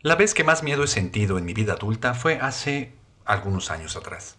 [0.00, 2.92] La vez que más miedo he sentido en mi vida adulta fue hace
[3.24, 4.38] algunos años atrás.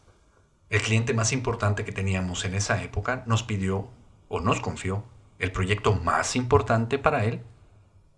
[0.70, 3.90] El cliente más importante que teníamos en esa época nos pidió
[4.30, 5.04] o nos confió
[5.38, 7.42] el proyecto más importante para él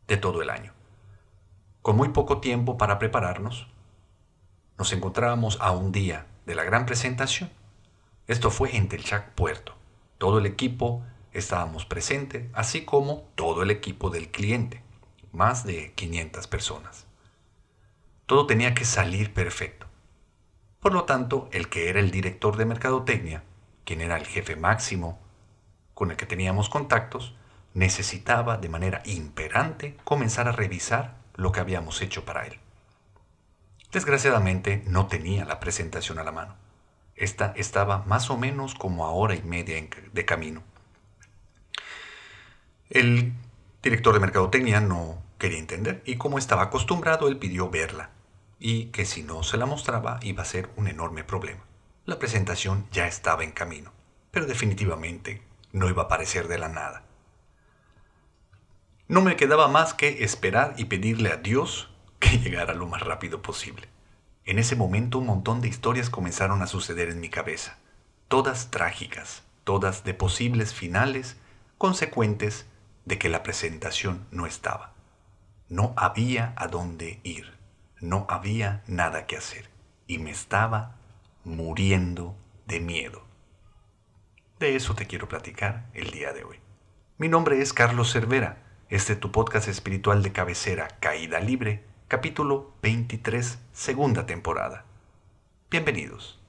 [0.07, 0.71] de todo el año.
[1.81, 3.67] Con muy poco tiempo para prepararnos,
[4.77, 7.49] nos encontrábamos a un día de la gran presentación.
[8.27, 9.73] Esto fue en Telchac Puerto.
[10.19, 11.03] Todo el equipo
[11.33, 14.83] estábamos presentes, así como todo el equipo del cliente,
[15.31, 17.07] más de 500 personas.
[18.31, 19.87] Todo tenía que salir perfecto.
[20.79, 23.43] Por lo tanto, el que era el director de mercadotecnia,
[23.83, 25.19] quien era el jefe máximo
[25.93, 27.35] con el que teníamos contactos,
[27.73, 32.57] necesitaba de manera imperante comenzar a revisar lo que habíamos hecho para él.
[33.91, 36.55] Desgraciadamente no tenía la presentación a la mano.
[37.17, 39.75] Esta estaba más o menos como a hora y media
[40.13, 40.63] de camino.
[42.89, 43.33] El
[43.83, 48.11] director de mercadotecnia no quería entender y como estaba acostumbrado, él pidió verla
[48.63, 51.65] y que si no se la mostraba iba a ser un enorme problema.
[52.05, 53.91] La presentación ya estaba en camino,
[54.29, 55.41] pero definitivamente
[55.73, 57.03] no iba a aparecer de la nada.
[59.07, 61.89] No me quedaba más que esperar y pedirle a Dios
[62.19, 63.89] que llegara lo más rápido posible.
[64.45, 67.79] En ese momento un montón de historias comenzaron a suceder en mi cabeza,
[68.27, 71.37] todas trágicas, todas de posibles finales
[71.79, 72.67] consecuentes
[73.05, 74.93] de que la presentación no estaba.
[75.67, 77.60] No había a dónde ir.
[78.01, 79.69] No había nada que hacer
[80.07, 80.95] y me estaba
[81.43, 82.35] muriendo
[82.65, 83.21] de miedo.
[84.59, 86.57] De eso te quiero platicar el día de hoy.
[87.19, 88.57] Mi nombre es Carlos Cervera.
[88.89, 94.83] Este es tu podcast espiritual de cabecera Caída Libre, capítulo 23, segunda temporada.
[95.69, 96.40] Bienvenidos.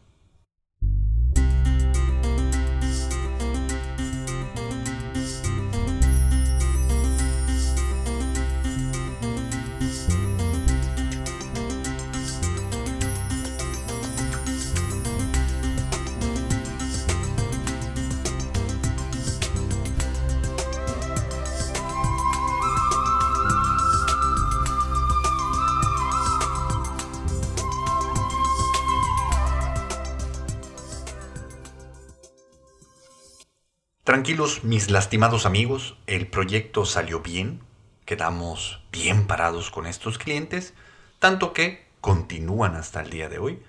[34.13, 37.63] Tranquilos, mis lastimados amigos, el proyecto salió bien,
[38.05, 40.75] quedamos bien parados con estos clientes,
[41.19, 43.63] tanto que continúan hasta el día de hoy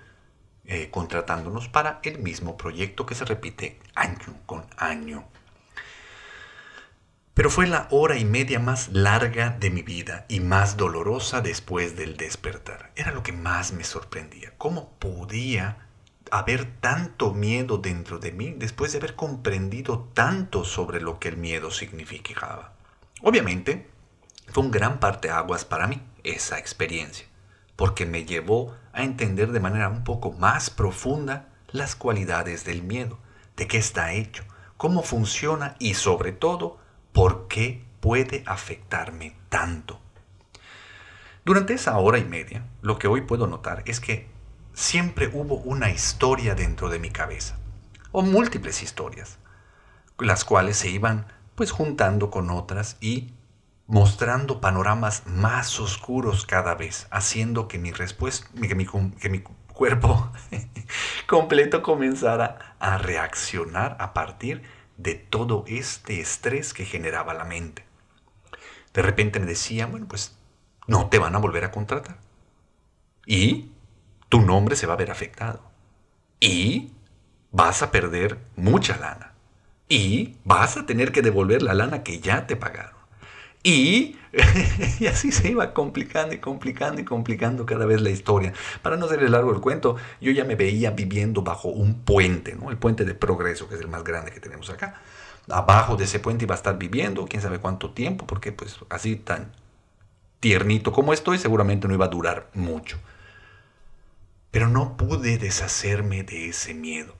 [0.66, 5.24] eh, contratándonos para el mismo proyecto que se repite año con año.
[7.32, 11.96] Pero fue la hora y media más larga de mi vida y más dolorosa después
[11.96, 12.92] del despertar.
[12.96, 14.52] Era lo que más me sorprendía.
[14.58, 15.83] ¿Cómo podía
[16.30, 21.36] haber tanto miedo dentro de mí después de haber comprendido tanto sobre lo que el
[21.36, 22.72] miedo significaba.
[23.22, 23.88] Obviamente,
[24.48, 27.26] fue un gran parteaguas para mí esa experiencia,
[27.76, 33.18] porque me llevó a entender de manera un poco más profunda las cualidades del miedo,
[33.56, 34.44] de qué está hecho,
[34.76, 36.78] cómo funciona y sobre todo,
[37.12, 40.00] por qué puede afectarme tanto.
[41.44, 44.33] Durante esa hora y media, lo que hoy puedo notar es que
[44.74, 47.56] siempre hubo una historia dentro de mi cabeza,
[48.12, 49.38] o múltiples historias,
[50.18, 53.32] las cuales se iban pues juntando con otras y
[53.86, 59.42] mostrando panoramas más oscuros cada vez, haciendo que mi respuesta, que mi, que mi
[59.72, 60.32] cuerpo
[61.26, 64.62] completo comenzara a reaccionar a partir
[64.96, 67.84] de todo este estrés que generaba la mente.
[68.92, 70.36] De repente me decía, bueno, pues
[70.86, 72.18] no te van a volver a contratar.
[73.26, 73.73] ¿Y?
[74.34, 75.60] Tu nombre se va a ver afectado.
[76.40, 76.90] Y
[77.52, 79.32] vas a perder mucha lana.
[79.88, 82.98] Y vas a tener que devolver la lana que ya te pagaron.
[83.62, 84.18] Y,
[84.98, 88.52] y, así se iba complicando y complicando y complicando cada vez la historia.
[88.82, 92.72] Para no hacerle largo el cuento, yo ya me veía viviendo bajo un puente, ¿no?
[92.72, 95.00] el puente de progreso, que es el más grande que tenemos acá.
[95.48, 99.14] Abajo de ese puente iba a estar viviendo, quién sabe cuánto tiempo, porque pues así
[99.14, 99.52] tan
[100.40, 102.98] tiernito como estoy, seguramente no iba a durar mucho.
[104.54, 107.16] Pero no pude deshacerme de ese miedo.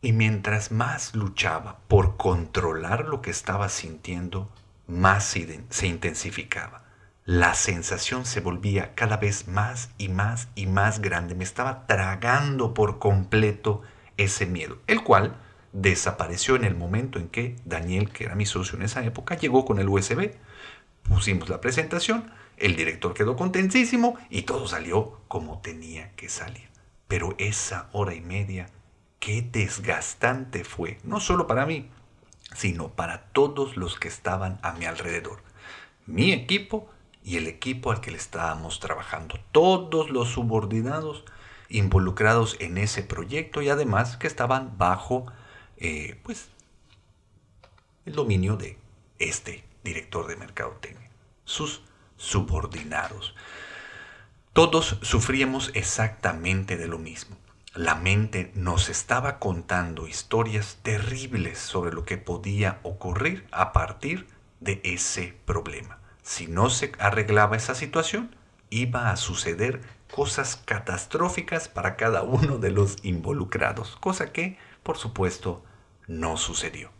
[0.00, 4.50] Y mientras más luchaba por controlar lo que estaba sintiendo,
[4.86, 6.84] más se intensificaba.
[7.26, 11.34] La sensación se volvía cada vez más y más y más grande.
[11.34, 13.82] Me estaba tragando por completo
[14.16, 15.36] ese miedo, el cual
[15.74, 19.66] desapareció en el momento en que Daniel, que era mi socio en esa época, llegó
[19.66, 20.32] con el USB.
[21.02, 26.69] Pusimos la presentación, el director quedó contentísimo y todo salió como tenía que salir.
[27.10, 28.70] Pero esa hora y media,
[29.18, 31.90] qué desgastante fue, no solo para mí,
[32.54, 35.42] sino para todos los que estaban a mi alrededor,
[36.06, 36.88] mi equipo
[37.24, 39.40] y el equipo al que le estábamos trabajando.
[39.50, 41.24] Todos los subordinados
[41.68, 45.26] involucrados en ese proyecto y además que estaban bajo
[45.78, 46.48] eh, pues,
[48.06, 48.78] el dominio de
[49.18, 51.10] este director de mercadotecnia,
[51.44, 51.82] sus
[52.16, 53.34] subordinados.
[54.52, 57.36] Todos sufríamos exactamente de lo mismo.
[57.72, 64.26] La mente nos estaba contando historias terribles sobre lo que podía ocurrir a partir
[64.58, 66.00] de ese problema.
[66.22, 68.34] Si no se arreglaba esa situación,
[68.70, 69.82] iba a suceder
[70.12, 75.64] cosas catastróficas para cada uno de los involucrados, cosa que, por supuesto,
[76.08, 76.90] no sucedió.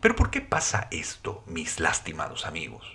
[0.00, 2.86] Pero ¿por qué pasa esto, mis lastimados amigos?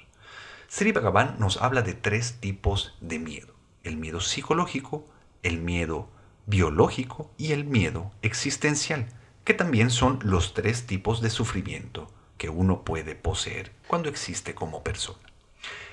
[0.67, 3.52] Sri Bhagavan nos habla de tres tipos de miedo.
[3.83, 5.05] El miedo psicológico,
[5.43, 6.07] el miedo
[6.45, 9.07] biológico y el miedo existencial,
[9.43, 14.83] que también son los tres tipos de sufrimiento que uno puede poseer cuando existe como
[14.83, 15.19] persona.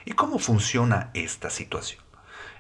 [0.05, 2.01] ¿Y cómo funciona esta situación?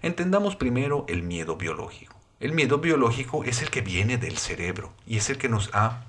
[0.02, 2.16] Entendamos primero el miedo biológico.
[2.40, 6.06] El miedo biológico es el que viene del cerebro y es el que nos ha,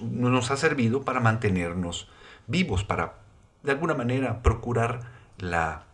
[0.00, 2.08] nos ha servido para mantenernos
[2.46, 3.18] vivos, para
[3.62, 5.02] de alguna manera procurar
[5.36, 5.84] la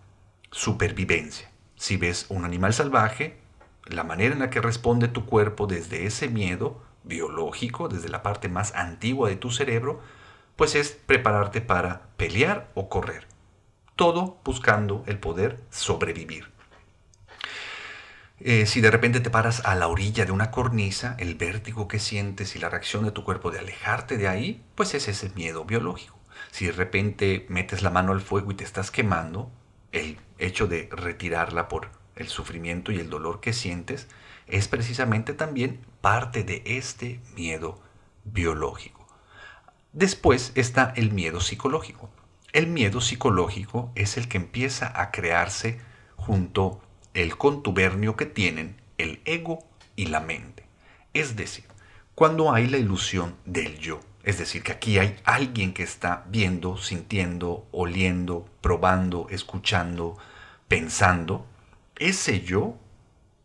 [0.52, 1.49] supervivencia.
[1.80, 3.38] Si ves un animal salvaje,
[3.86, 8.50] la manera en la que responde tu cuerpo desde ese miedo biológico, desde la parte
[8.50, 10.02] más antigua de tu cerebro,
[10.56, 13.26] pues es prepararte para pelear o correr.
[13.96, 16.50] Todo buscando el poder sobrevivir.
[18.40, 21.98] Eh, si de repente te paras a la orilla de una cornisa, el vértigo que
[21.98, 25.64] sientes y la reacción de tu cuerpo de alejarte de ahí, pues es ese miedo
[25.64, 26.18] biológico.
[26.50, 29.50] Si de repente metes la mano al fuego y te estás quemando,
[29.92, 34.08] el hecho de retirarla por el sufrimiento y el dolor que sientes,
[34.46, 37.80] es precisamente también parte de este miedo
[38.24, 39.06] biológico.
[39.92, 42.10] Después está el miedo psicológico.
[42.52, 45.80] El miedo psicológico es el que empieza a crearse
[46.16, 46.80] junto
[47.14, 49.64] el contubernio que tienen el ego
[49.96, 50.64] y la mente.
[51.12, 51.64] Es decir,
[52.14, 54.00] cuando hay la ilusión del yo.
[54.30, 60.18] Es decir, que aquí hay alguien que está viendo, sintiendo, oliendo, probando, escuchando,
[60.68, 61.48] pensando,
[61.96, 62.76] ese yo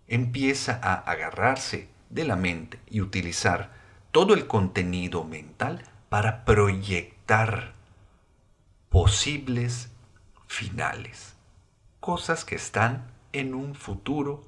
[0.07, 3.73] empieza a agarrarse de la mente y utilizar
[4.11, 7.73] todo el contenido mental para proyectar
[8.89, 9.89] posibles
[10.45, 11.33] finales,
[11.99, 14.43] cosas que están en un futuro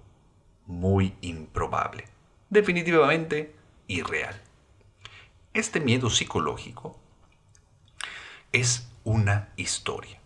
[0.67, 2.05] muy improbable,
[2.51, 3.55] definitivamente
[3.87, 4.39] irreal.
[5.57, 6.99] Este miedo psicológico
[8.51, 10.19] es una historia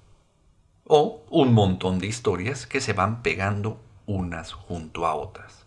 [0.84, 5.66] o un montón de historias que se van pegando unas junto a otras.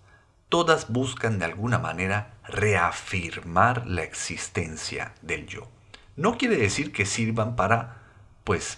[0.50, 5.66] Todas buscan de alguna manera reafirmar la existencia del yo.
[6.14, 8.02] No quiere decir que sirvan para,
[8.44, 8.76] pues,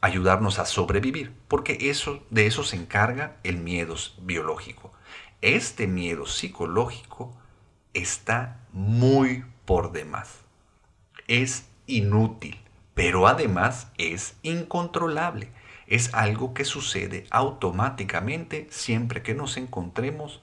[0.00, 4.94] ayudarnos a sobrevivir, porque eso, de eso se encarga el miedo biológico.
[5.42, 7.36] Este miedo psicológico
[7.92, 10.38] está muy por demás.
[11.28, 12.60] Es inútil,
[12.94, 15.50] pero además es incontrolable
[15.92, 20.40] es algo que sucede automáticamente siempre que nos encontremos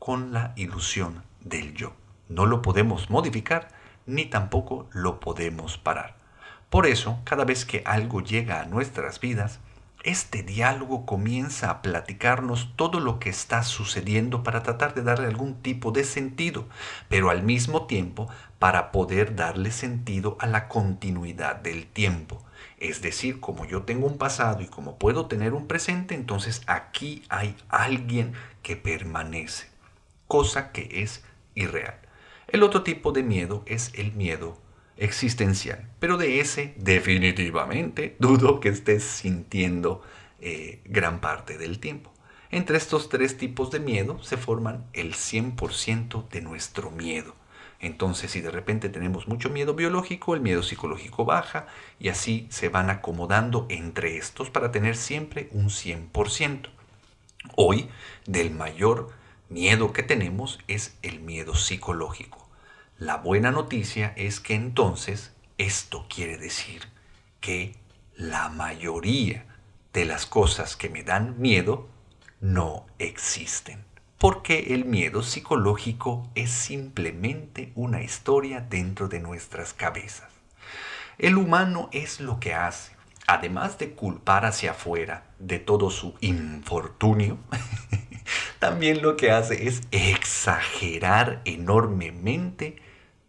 [0.00, 1.92] con la ilusión del yo.
[2.28, 3.68] No lo podemos modificar
[4.06, 6.16] ni tampoco lo podemos parar.
[6.68, 9.60] Por eso, cada vez que algo llega a nuestras vidas,
[10.08, 15.62] este diálogo comienza a platicarnos todo lo que está sucediendo para tratar de darle algún
[15.62, 16.66] tipo de sentido,
[17.08, 18.28] pero al mismo tiempo
[18.58, 22.42] para poder darle sentido a la continuidad del tiempo.
[22.78, 27.22] Es decir, como yo tengo un pasado y como puedo tener un presente, entonces aquí
[27.28, 29.68] hay alguien que permanece,
[30.26, 31.22] cosa que es
[31.54, 31.98] irreal.
[32.46, 34.56] El otro tipo de miedo es el miedo
[34.98, 40.02] existencial, pero de ese definitivamente dudo que estés sintiendo
[40.40, 42.12] eh, gran parte del tiempo.
[42.50, 47.34] Entre estos tres tipos de miedo se forman el 100% de nuestro miedo.
[47.80, 51.66] Entonces, si de repente tenemos mucho miedo biológico, el miedo psicológico baja
[52.00, 56.70] y así se van acomodando entre estos para tener siempre un 100%.
[57.54, 57.88] Hoy,
[58.26, 59.10] del mayor
[59.48, 62.47] miedo que tenemos es el miedo psicológico.
[62.98, 66.82] La buena noticia es que entonces esto quiere decir
[67.40, 67.76] que
[68.16, 69.46] la mayoría
[69.92, 71.88] de las cosas que me dan miedo
[72.40, 73.88] no existen
[74.18, 80.28] porque el miedo psicológico es simplemente una historia dentro de nuestras cabezas.
[81.18, 82.92] El humano es lo que hace,
[83.28, 87.38] además de culpar hacia afuera de todo su infortunio,
[88.58, 92.82] también lo que hace es exagerar enormemente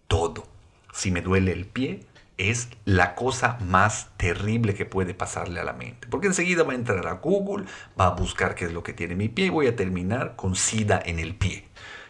[0.10, 0.46] todo.
[0.92, 2.02] Si me duele el pie,
[2.38, 6.08] es la cosa más terrible que puede pasarle a la mente.
[6.10, 7.66] Porque enseguida va a entrar a Google,
[7.98, 10.56] va a buscar qué es lo que tiene mi pie y voy a terminar con
[10.56, 11.66] sida en el pie.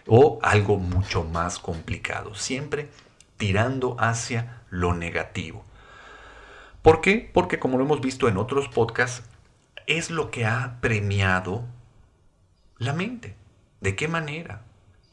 [0.07, 2.33] O algo mucho más complicado.
[2.33, 2.89] Siempre
[3.37, 5.63] tirando hacia lo negativo.
[6.81, 7.29] ¿Por qué?
[7.33, 9.23] Porque como lo hemos visto en otros podcasts,
[9.87, 11.65] es lo que ha premiado
[12.77, 13.35] la mente.
[13.81, 14.61] ¿De qué manera?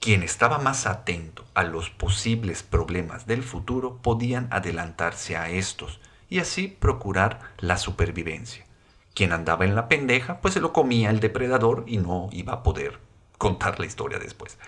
[0.06, 5.98] Quien estaba más atento a los posibles problemas del futuro podían adelantarse a estos
[6.28, 8.64] y así procurar la supervivencia.
[9.16, 12.62] Quien andaba en la pendeja, pues se lo comía el depredador y no iba a
[12.62, 13.00] poder
[13.36, 14.58] contar la historia después.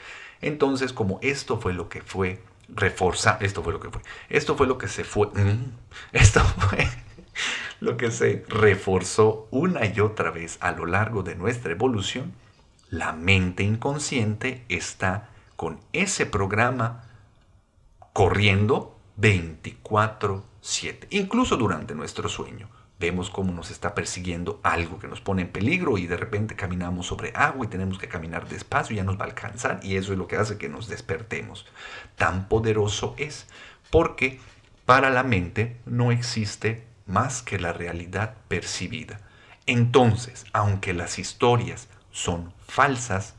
[0.40, 4.66] Entonces, como esto fue lo que fue reforzar, esto fue lo que fue, esto fue
[4.66, 5.72] lo que se fue, mm,
[6.14, 6.88] esto fue
[7.78, 12.32] lo que se reforzó una y otra vez a lo largo de nuestra evolución,
[12.90, 17.04] la mente inconsciente está con ese programa
[18.12, 22.68] corriendo 24/7, incluso durante nuestro sueño.
[23.00, 27.06] Vemos cómo nos está persiguiendo algo que nos pone en peligro y de repente caminamos
[27.06, 30.18] sobre agua y tenemos que caminar despacio, ya nos va a alcanzar y eso es
[30.18, 31.66] lo que hace que nos despertemos.
[32.16, 33.46] Tan poderoso es
[33.90, 34.40] porque
[34.84, 39.20] para la mente no existe más que la realidad percibida.
[39.66, 43.34] Entonces, aunque las historias son falsas,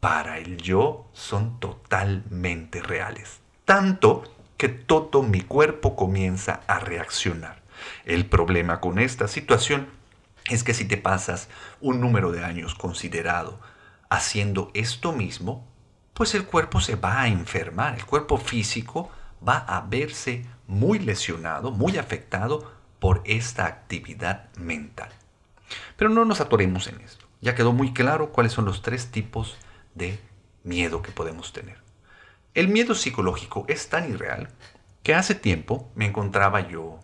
[0.00, 3.40] para el yo son totalmente reales.
[3.66, 4.24] Tanto
[4.56, 7.60] que todo mi cuerpo comienza a reaccionar.
[8.06, 9.88] El problema con esta situación
[10.48, 11.48] es que si te pasas
[11.82, 13.60] un número de años considerado
[14.08, 15.66] haciendo esto mismo,
[16.14, 19.10] pues el cuerpo se va a enfermar, el cuerpo físico
[19.46, 25.10] va a verse muy lesionado, muy afectado por esta actividad mental.
[25.98, 27.25] Pero no nos atoremos en esto.
[27.40, 29.56] Ya quedó muy claro cuáles son los tres tipos
[29.94, 30.18] de
[30.64, 31.78] miedo que podemos tener.
[32.54, 34.48] El miedo psicológico es tan irreal
[35.02, 36.98] que hace tiempo me encontraba yo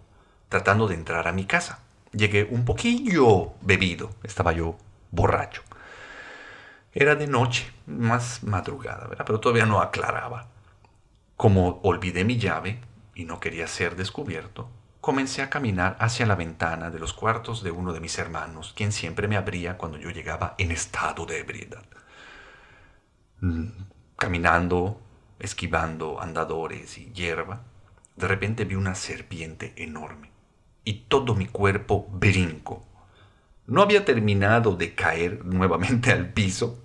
[0.49, 1.79] tratando de entrar a mi casa.
[2.13, 4.77] Llegué un poquillo bebido, estaba yo
[5.11, 5.63] borracho.
[6.93, 9.25] Era de noche, más madrugada, ¿verdad?
[9.27, 10.49] pero todavía no aclaraba.
[11.37, 12.81] Como olvidé mi llave
[13.15, 14.69] y no quería ser descubierto,
[15.03, 18.93] comencé a caminar hacia la ventana de los cuartos de uno de mis hermanos, quien
[18.93, 21.83] siempre me abría cuando yo llegaba en estado de ebriedad.
[23.41, 23.67] Mm,
[24.17, 25.03] caminando,
[25.41, 27.63] esquivando andadores y hierba,
[28.15, 30.31] de repente vi una serpiente enorme
[30.85, 32.87] y todo mi cuerpo brinco.
[33.67, 36.81] No había terminado de caer nuevamente al piso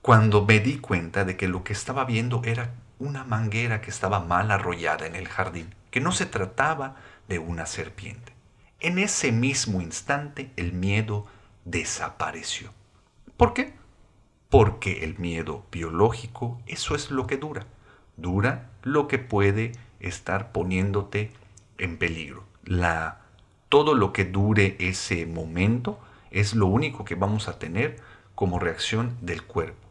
[0.00, 4.20] cuando me di cuenta de que lo que estaba viendo era una manguera que estaba
[4.20, 6.94] mal arrollada en el jardín, que no se trataba
[7.28, 8.32] de una serpiente.
[8.80, 11.26] En ese mismo instante el miedo
[11.64, 12.70] desapareció.
[13.36, 13.74] ¿Por qué?
[14.48, 17.66] Porque el miedo biológico, eso es lo que dura.
[18.16, 21.32] Dura lo que puede estar poniéndote
[21.76, 22.44] en peligro.
[22.64, 23.20] La,
[23.68, 25.98] todo lo que dure ese momento
[26.30, 28.00] es lo único que vamos a tener
[28.34, 29.87] como reacción del cuerpo.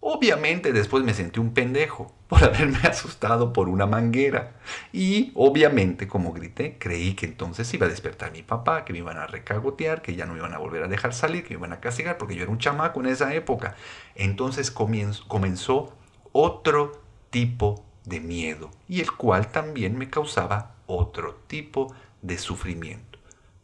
[0.00, 4.52] Obviamente después me sentí un pendejo por haberme asustado por una manguera.
[4.92, 9.16] Y obviamente, como grité, creí que entonces iba a despertar mi papá, que me iban
[9.16, 11.72] a recagotear, que ya no me iban a volver a dejar salir, que me iban
[11.72, 13.74] a castigar, porque yo era un chamaco en esa época.
[14.14, 15.92] Entonces comenzó
[16.32, 23.18] otro tipo de miedo, y el cual también me causaba otro tipo de sufrimiento.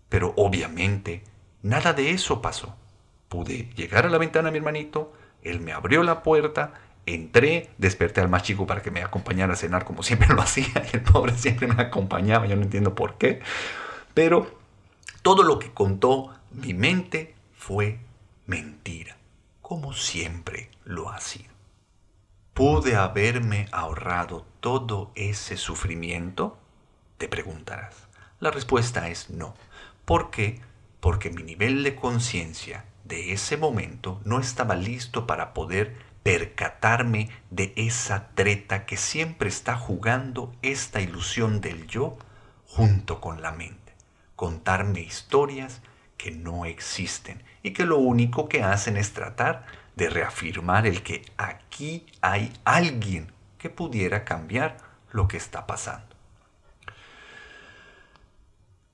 [0.08, 1.22] Pero obviamente,
[1.62, 2.76] nada de eso pasó.
[3.28, 5.12] Pude llegar a la ventana, mi hermanito,
[5.44, 6.74] él me abrió la puerta,
[7.06, 10.84] entré, desperté al más chico para que me acompañara a cenar como siempre lo hacía.
[10.92, 13.40] Y el pobre siempre me acompañaba, yo no entiendo por qué.
[14.14, 14.58] Pero
[15.22, 17.98] todo lo que contó mi mente fue
[18.46, 19.16] mentira,
[19.60, 21.52] como siempre lo ha sido.
[22.54, 26.56] ¿Pude haberme ahorrado todo ese sufrimiento?
[27.18, 28.06] Te preguntarás.
[28.38, 29.54] La respuesta es no.
[30.04, 30.60] ¿Por qué?
[31.00, 37.72] Porque mi nivel de conciencia de ese momento no estaba listo para poder percatarme de
[37.76, 42.16] esa treta que siempre está jugando esta ilusión del yo
[42.66, 43.92] junto con la mente.
[44.34, 45.82] Contarme historias
[46.16, 51.22] que no existen y que lo único que hacen es tratar de reafirmar el que
[51.36, 54.78] aquí hay alguien que pudiera cambiar
[55.12, 56.14] lo que está pasando.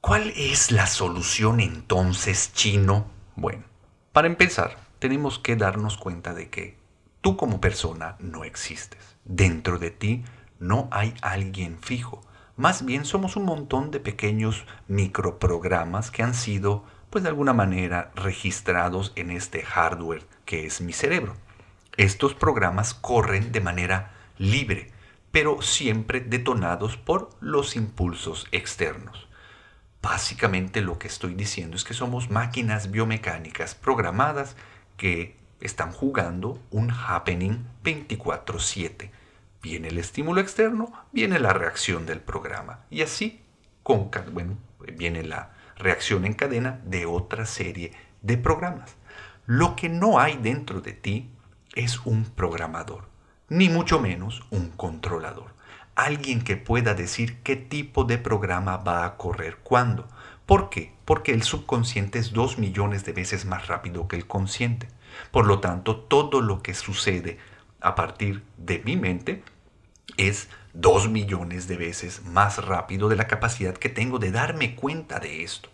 [0.01, 3.07] ¿Cuál es la solución entonces, chino?
[3.37, 3.65] Bueno,
[4.13, 6.77] para empezar, tenemos que darnos cuenta de que
[7.21, 9.17] tú como persona no existes.
[9.25, 10.25] Dentro de ti
[10.59, 12.21] no hay alguien fijo.
[12.57, 18.11] Más bien somos un montón de pequeños microprogramas que han sido, pues de alguna manera,
[18.17, 21.35] registrados en este hardware que es mi cerebro.
[21.97, 24.93] Estos programas corren de manera libre.
[25.33, 29.29] pero siempre detonados por los impulsos externos.
[30.03, 34.57] Básicamente lo que estoy diciendo es que somos máquinas biomecánicas programadas
[34.97, 39.11] que están jugando un happening 24/7.
[39.63, 42.81] Viene el estímulo externo, viene la reacción del programa.
[42.89, 43.43] Y así,
[43.83, 44.57] con, bueno,
[44.97, 47.93] viene la reacción en cadena de otra serie
[48.23, 48.97] de programas.
[49.45, 51.31] Lo que no hay dentro de ti
[51.75, 53.09] es un programador,
[53.49, 55.55] ni mucho menos un controlador.
[55.95, 60.09] Alguien que pueda decir qué tipo de programa va a correr cuándo.
[60.47, 60.93] ¿Por qué?
[61.05, 64.89] Porque el subconsciente es dos millones de veces más rápido que el consciente.
[65.31, 67.39] Por lo tanto, todo lo que sucede
[67.81, 69.43] a partir de mi mente
[70.17, 75.19] es dos millones de veces más rápido de la capacidad que tengo de darme cuenta
[75.19, 75.69] de esto.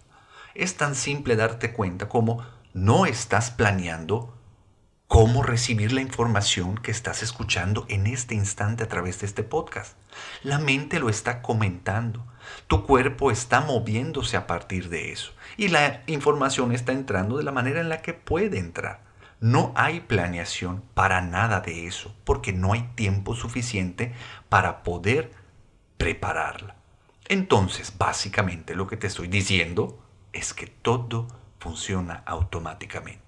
[0.54, 4.35] Es tan simple darte cuenta como no estás planeando
[5.08, 9.96] cómo recibir la información que estás escuchando en este instante a través de este podcast.
[10.42, 12.26] La mente lo está comentando.
[12.66, 15.32] Tu cuerpo está moviéndose a partir de eso.
[15.56, 19.04] Y la información está entrando de la manera en la que puede entrar.
[19.40, 24.14] No hay planeación para nada de eso, porque no hay tiempo suficiente
[24.48, 25.30] para poder
[25.98, 26.76] prepararla.
[27.28, 33.25] Entonces, básicamente lo que te estoy diciendo es que todo funciona automáticamente.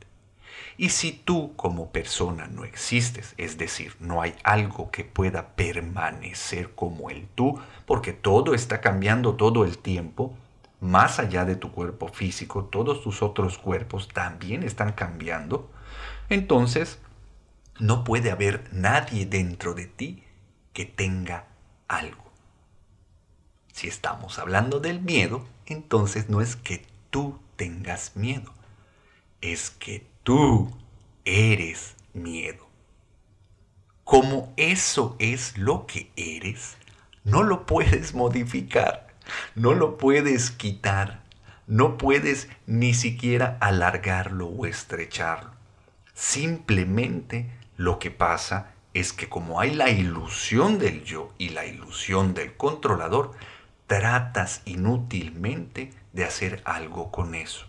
[0.81, 6.73] Y si tú como persona no existes, es decir, no hay algo que pueda permanecer
[6.77, 10.37] como el tú, porque todo está cambiando todo el tiempo,
[10.81, 15.69] más allá de tu cuerpo físico, todos tus otros cuerpos también están cambiando,
[16.29, 17.01] entonces
[17.81, 20.23] no puede haber nadie dentro de ti
[20.73, 21.47] que tenga
[21.89, 22.31] algo.
[23.73, 28.53] Si estamos hablando del miedo, entonces no es que tú tengas miedo,
[29.41, 30.71] es que tú
[31.25, 32.69] eres miedo.
[34.05, 36.77] Como eso es lo que eres,
[37.25, 39.09] no lo puedes modificar,
[39.55, 41.23] no lo puedes quitar,
[41.67, 45.53] no puedes ni siquiera alargarlo o estrecharlo.
[46.13, 52.35] Simplemente lo que pasa es que como hay la ilusión del yo y la ilusión
[52.35, 53.31] del controlador,
[53.87, 57.68] tratas inútilmente de hacer algo con eso.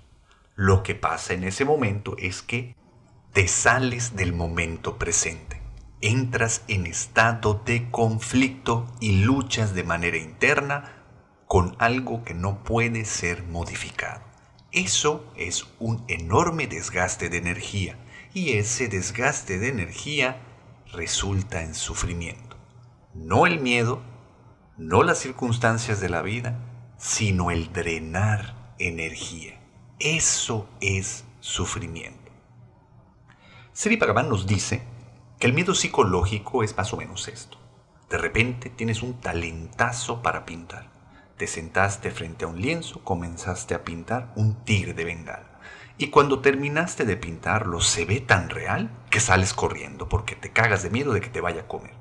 [0.61, 2.75] Lo que pasa en ese momento es que
[3.31, 5.61] te sales del momento presente,
[6.01, 11.05] entras en estado de conflicto y luchas de manera interna
[11.47, 14.21] con algo que no puede ser modificado.
[14.73, 17.97] Eso es un enorme desgaste de energía
[18.33, 20.41] y ese desgaste de energía
[20.91, 22.57] resulta en sufrimiento.
[23.13, 24.01] No el miedo,
[24.77, 26.59] no las circunstancias de la vida,
[26.97, 29.58] sino el drenar energía.
[29.99, 32.31] Eso es sufrimiento.
[33.73, 34.81] Sri Bhagavan nos dice
[35.37, 37.57] que el miedo psicológico es más o menos esto.
[38.09, 40.89] De repente tienes un talentazo para pintar.
[41.35, 45.59] Te sentaste frente a un lienzo, comenzaste a pintar un tigre de bengala.
[45.97, 50.81] Y cuando terminaste de pintarlo se ve tan real que sales corriendo porque te cagas
[50.81, 51.97] de miedo de que te vaya a comer.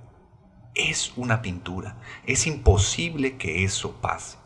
[0.76, 1.96] Es una pintura.
[2.26, 4.37] Es imposible que eso pase.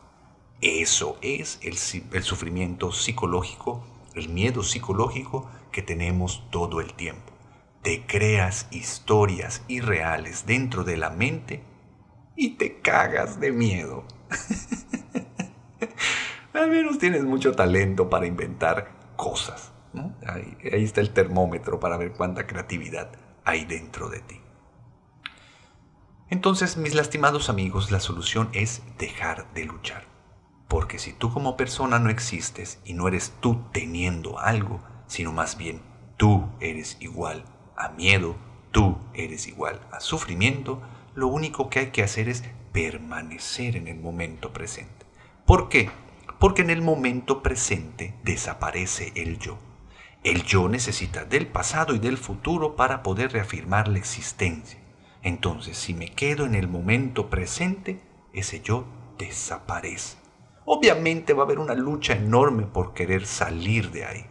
[0.63, 1.77] Eso es el,
[2.23, 7.33] sufrimiento psicológico, el miedo psicológico que tenemos todo el tiempo.
[7.83, 11.65] Te creas historias irreales dentro de la mente
[12.37, 14.05] y te cagas de miedo.
[16.53, 19.73] Al menos tienes mucho talento para inventar cosas.
[20.25, 23.11] Ahí está el termómetro para ver cuánta creatividad
[23.43, 24.41] hay dentro de ti.
[26.31, 30.12] Entonces, mis lastimados amigos, la solución es dejar de luchar.
[30.73, 35.59] Porque si tú como persona no existes y no eres tú teniendo algo, sino más
[35.59, 35.83] bien
[36.17, 37.45] tú eres igual
[37.77, 38.37] a miedo,
[38.71, 40.81] tú eres igual a sufrimiento,
[41.15, 45.05] lo único que hay que hacer es permanecer en el momento presente.
[45.45, 45.91] ¿Por qué?
[46.39, 49.59] porque en el momento presente desaparece el yo.
[50.25, 54.81] El yo necesita del pasado y del futuro para poder reafirmar la existencia.
[55.23, 58.01] Entonces, si me quedo en el momento presente,
[58.33, 58.87] ese yo
[59.19, 60.22] desaparece.
[60.65, 64.27] Obviamente va a haber una lucha enorme por querer salir de ahí.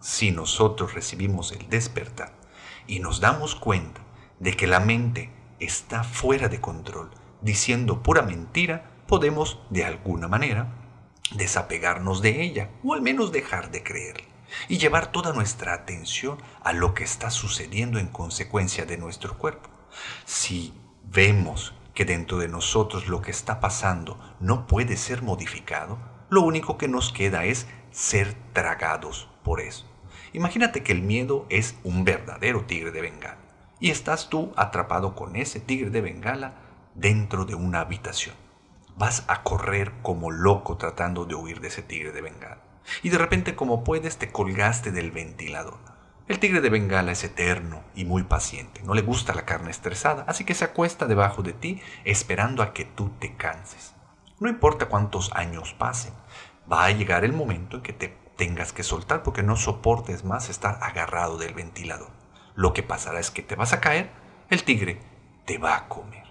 [0.00, 2.32] Si nosotros recibimos el despertar
[2.86, 4.00] y nos damos cuenta
[4.38, 10.74] de que la mente está fuera de control, diciendo pura mentira, podemos de alguna manera
[11.34, 14.24] desapegarnos de ella, o al menos dejar de creer,
[14.68, 19.70] y llevar toda nuestra atención a lo que está sucediendo en consecuencia de nuestro cuerpo.
[20.24, 20.72] Si
[21.04, 26.76] vemos que dentro de nosotros lo que está pasando no puede ser modificado, lo único
[26.76, 29.90] que nos queda es ser tragados por eso.
[30.34, 33.38] Imagínate que el miedo es un verdadero tigre de bengala
[33.80, 36.56] y estás tú atrapado con ese tigre de bengala
[36.94, 38.36] dentro de una habitación.
[38.96, 42.58] Vas a correr como loco tratando de huir de ese tigre de bengala.
[43.02, 45.95] Y de repente como puedes te colgaste del ventilador.
[46.28, 48.82] El tigre de bengala es eterno y muy paciente.
[48.82, 52.72] No le gusta la carne estresada, así que se acuesta debajo de ti esperando a
[52.72, 53.94] que tú te canses.
[54.40, 56.14] No importa cuántos años pasen,
[56.70, 60.48] va a llegar el momento en que te tengas que soltar porque no soportes más
[60.48, 62.10] estar agarrado del ventilador.
[62.56, 64.10] Lo que pasará es que te vas a caer,
[64.50, 65.00] el tigre
[65.44, 66.26] te va a comer.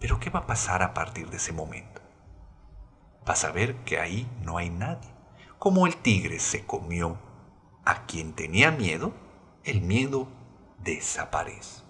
[0.00, 2.00] Pero ¿qué va a pasar a partir de ese momento?
[3.26, 5.10] Vas a ver que ahí no hay nadie.
[5.58, 7.18] Como el tigre se comió
[7.84, 9.12] a quien tenía miedo,
[9.64, 10.28] el miedo
[10.78, 11.82] desaparece.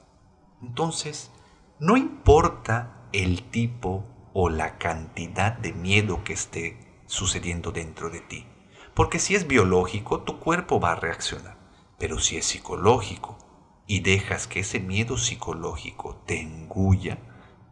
[0.63, 1.31] Entonces,
[1.79, 8.47] no importa el tipo o la cantidad de miedo que esté sucediendo dentro de ti.
[8.95, 11.57] Porque si es biológico, tu cuerpo va a reaccionar.
[11.99, 13.39] Pero si es psicológico
[13.87, 17.19] y dejas que ese miedo psicológico te engulla,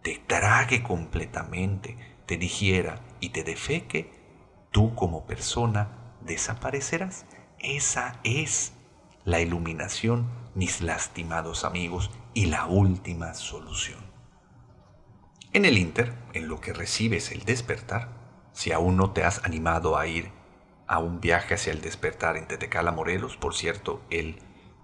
[0.03, 4.13] te trague completamente, te digiera y te defeque,
[4.71, 7.27] tú como persona desaparecerás.
[7.63, 8.73] Esa es
[9.25, 14.01] la iluminación, mis lastimados amigos, y la última solución.
[15.53, 18.09] En el Inter, en lo que recibes el despertar,
[18.53, 20.31] si aún no te has animado a ir
[20.87, 24.41] a un viaje hacia el despertar en Tetecala, Morelos, por cierto, el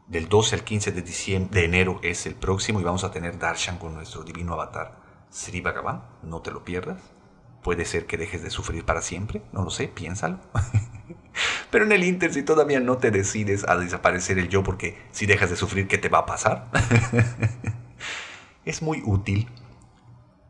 [0.07, 3.39] del 12 al 15 de, diciembre, de enero es el próximo y vamos a tener
[3.39, 7.01] Darshan con nuestro divino avatar Sri Bhagavan, no te lo pierdas.
[7.67, 10.39] Puede ser que dejes de sufrir para siempre, no lo sé, piénsalo.
[11.73, 15.27] Pero en el Inter, si todavía no te decides a desaparecer el yo, porque si
[15.27, 16.71] dejas de sufrir, ¿qué te va a pasar?
[18.65, 19.49] es muy útil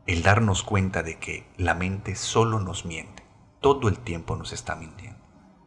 [0.05, 3.23] el darnos cuenta de que la mente solo nos miente,
[3.61, 5.17] todo el tiempo nos está mintiendo.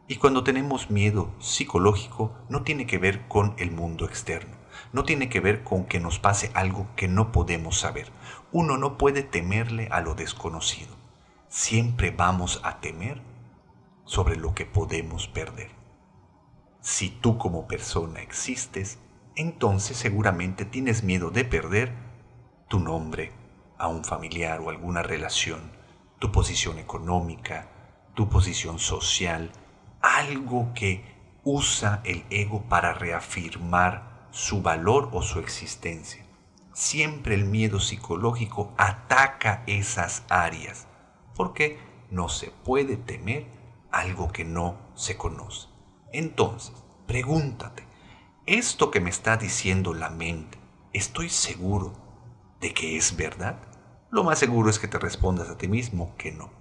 [0.07, 4.55] Y cuando tenemos miedo psicológico, no tiene que ver con el mundo externo,
[4.93, 8.09] no tiene que ver con que nos pase algo que no podemos saber.
[8.53, 11.00] Uno no puede temerle a lo desconocido.
[11.53, 13.21] Siempre vamos a temer
[14.05, 15.69] sobre lo que podemos perder.
[16.79, 18.99] Si tú como persona existes,
[19.35, 21.93] entonces seguramente tienes miedo de perder
[22.69, 23.33] tu nombre
[23.77, 25.73] a un familiar o alguna relación,
[26.19, 27.67] tu posición económica,
[28.13, 29.51] tu posición social,
[30.01, 31.03] algo que
[31.43, 36.25] usa el ego para reafirmar su valor o su existencia.
[36.71, 40.87] Siempre el miedo psicológico ataca esas áreas,
[41.41, 41.79] porque
[42.11, 43.47] no se puede temer
[43.91, 45.69] algo que no se conoce.
[46.13, 46.75] Entonces,
[47.07, 47.83] pregúntate,
[48.45, 50.59] ¿esto que me está diciendo la mente,
[50.93, 51.93] estoy seguro
[52.59, 53.57] de que es verdad?
[54.11, 56.51] Lo más seguro es que te respondas a ti mismo que no.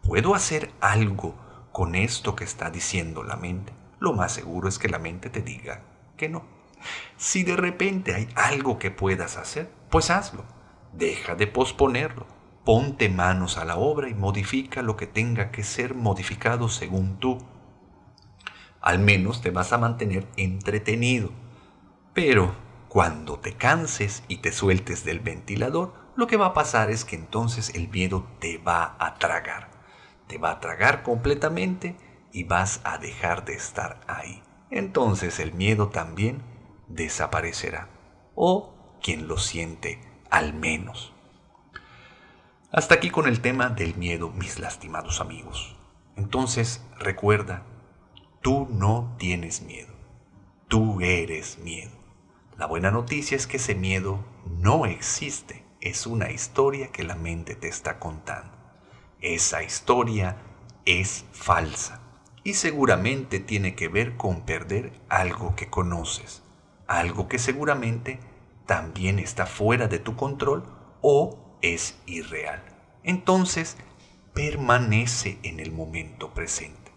[0.00, 1.34] ¿Puedo hacer algo
[1.70, 3.74] con esto que está diciendo la mente?
[3.98, 5.84] Lo más seguro es que la mente te diga
[6.16, 6.44] que no.
[7.18, 10.46] Si de repente hay algo que puedas hacer, pues hazlo.
[10.94, 15.94] Deja de posponerlo ponte manos a la obra y modifica lo que tenga que ser
[15.94, 17.38] modificado según tú.
[18.80, 21.30] Al menos te vas a mantener entretenido.
[22.14, 22.54] Pero
[22.88, 27.16] cuando te canses y te sueltes del ventilador, lo que va a pasar es que
[27.16, 29.70] entonces el miedo te va a tragar.
[30.26, 31.96] Te va a tragar completamente
[32.32, 34.42] y vas a dejar de estar ahí.
[34.70, 36.42] Entonces el miedo también
[36.88, 37.88] desaparecerá.
[38.34, 41.12] O quien lo siente al menos.
[42.74, 45.76] Hasta aquí con el tema del miedo, mis lastimados amigos.
[46.16, 47.66] Entonces, recuerda,
[48.40, 49.92] tú no tienes miedo,
[50.68, 51.90] tú eres miedo.
[52.56, 57.56] La buena noticia es que ese miedo no existe, es una historia que la mente
[57.56, 58.56] te está contando.
[59.20, 60.38] Esa historia
[60.86, 62.00] es falsa
[62.42, 66.42] y seguramente tiene que ver con perder algo que conoces,
[66.86, 68.18] algo que seguramente
[68.64, 70.64] también está fuera de tu control
[71.02, 72.62] o es irreal.
[73.02, 73.76] Entonces,
[74.34, 76.92] permanece en el momento presente.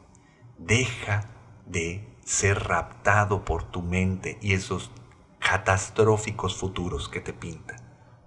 [0.58, 1.30] Deja
[1.66, 4.92] de ser raptado por tu mente y esos
[5.40, 7.78] catastróficos futuros que te pintan.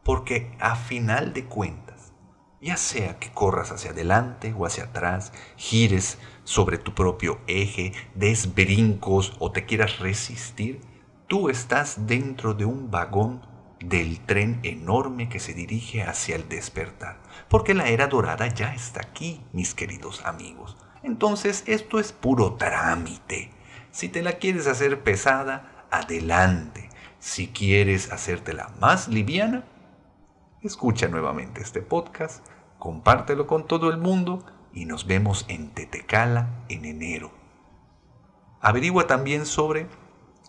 [0.05, 2.13] Porque a final de cuentas,
[2.61, 8.55] ya sea que corras hacia adelante o hacia atrás, gires sobre tu propio eje, des
[8.55, 10.81] brincos o te quieras resistir,
[11.27, 13.43] tú estás dentro de un vagón
[13.81, 19.01] del tren enorme que se dirige hacia el despertar, porque la era dorada ya está
[19.01, 20.77] aquí, mis queridos amigos.
[21.03, 23.51] Entonces esto es puro trámite.
[23.91, 26.91] Si te la quieres hacer pesada, adelante.
[27.19, 29.65] Si quieres hacértela más liviana,
[30.63, 32.47] escucha nuevamente este podcast,
[32.79, 37.33] compártelo con todo el mundo y nos vemos en Tetecala en enero.
[38.61, 39.87] Averigua también sobre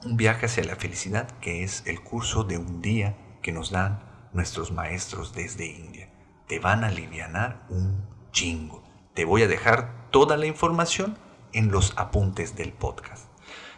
[0.05, 4.01] un viaje hacia la felicidad, que es el curso de un día que nos dan
[4.33, 6.09] nuestros maestros desde India.
[6.47, 8.83] Te van a aliviar un chingo.
[9.13, 11.17] Te voy a dejar toda la información
[11.51, 13.27] en los apuntes del podcast.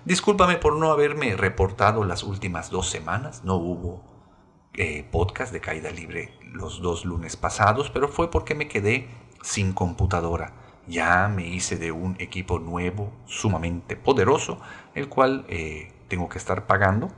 [0.06, 3.44] Discúlpame por no haberme reportado las últimas dos semanas.
[3.44, 4.04] No hubo
[4.74, 9.10] eh, podcast de caída libre los dos lunes pasados, pero fue porque me quedé
[9.42, 10.54] sin computadora.
[10.88, 14.60] Ya me hice de un equipo nuevo, sumamente poderoso,
[14.96, 17.10] el cual eh, tengo que estar pagando,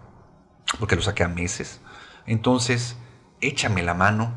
[0.78, 1.82] porque lo saqué a meses.
[2.28, 2.96] Entonces,
[3.42, 4.32] échame la mano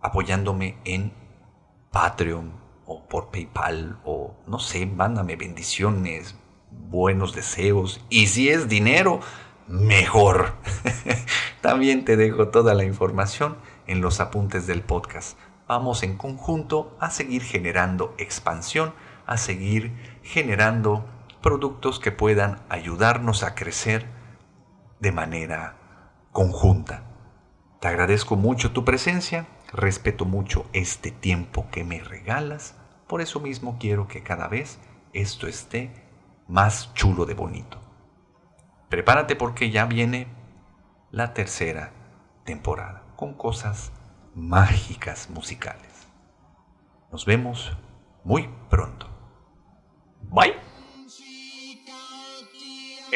[0.00, 1.12] apoyándome en
[1.90, 2.52] Patreon
[2.86, 6.36] o por PayPal o no sé, mándame bendiciones,
[6.70, 9.18] buenos deseos y si es dinero,
[9.66, 10.54] mejor.
[11.60, 13.56] También te dejo toda la información
[13.88, 15.36] en los apuntes del podcast.
[15.66, 18.94] Vamos en conjunto a seguir generando expansión,
[19.26, 21.15] a seguir generando
[21.46, 24.04] productos que puedan ayudarnos a crecer
[24.98, 25.76] de manera
[26.32, 27.04] conjunta.
[27.80, 32.74] Te agradezco mucho tu presencia, respeto mucho este tiempo que me regalas,
[33.06, 34.80] por eso mismo quiero que cada vez
[35.12, 35.92] esto esté
[36.48, 37.78] más chulo de bonito.
[38.88, 40.26] Prepárate porque ya viene
[41.12, 41.92] la tercera
[42.44, 43.92] temporada con cosas
[44.34, 46.08] mágicas musicales.
[47.12, 47.70] Nos vemos
[48.24, 49.06] muy pronto.
[50.22, 50.75] Bye.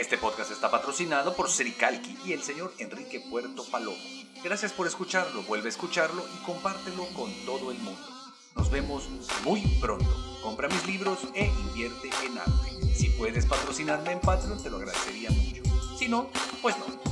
[0.00, 3.98] Este podcast está patrocinado por Sericalqui y el señor Enrique Puerto Palomo.
[4.42, 8.00] Gracias por escucharlo, vuelve a escucharlo y compártelo con todo el mundo.
[8.56, 9.10] Nos vemos
[9.44, 10.08] muy pronto.
[10.42, 12.94] Compra mis libros e invierte en arte.
[12.94, 15.62] Si puedes patrocinarme en Patreon, te lo agradecería mucho.
[15.98, 16.30] Si no,
[16.62, 17.09] pues no.